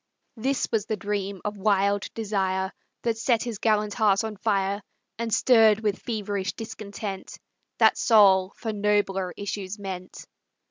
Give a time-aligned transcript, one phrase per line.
[0.35, 4.81] This was the dream of wild desire That set his gallant heart on fire,
[5.19, 7.37] And stirred with feverish discontent
[7.77, 10.25] That soul for nobler issues meant.